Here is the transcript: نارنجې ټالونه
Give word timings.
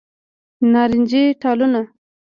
نارنجې 0.71 1.23
ټالونه 1.41 1.81